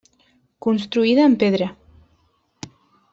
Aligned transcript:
Construïda 0.65 1.27
en 1.31 1.37
pedra. 1.45 1.67